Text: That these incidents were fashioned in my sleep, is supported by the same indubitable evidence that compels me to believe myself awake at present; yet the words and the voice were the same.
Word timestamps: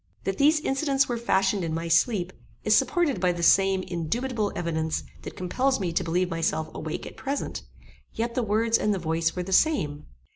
That 0.23 0.39
these 0.39 0.59
incidents 0.59 1.07
were 1.07 1.15
fashioned 1.19 1.63
in 1.63 1.75
my 1.75 1.87
sleep, 1.87 2.33
is 2.63 2.75
supported 2.75 3.21
by 3.21 3.31
the 3.33 3.43
same 3.43 3.83
indubitable 3.83 4.51
evidence 4.55 5.03
that 5.21 5.35
compels 5.37 5.79
me 5.79 5.93
to 5.93 6.03
believe 6.03 6.27
myself 6.31 6.73
awake 6.73 7.05
at 7.05 7.15
present; 7.17 7.61
yet 8.11 8.33
the 8.33 8.41
words 8.41 8.79
and 8.79 8.95
the 8.95 8.97
voice 8.97 9.35
were 9.35 9.43
the 9.43 9.53
same. 9.53 10.07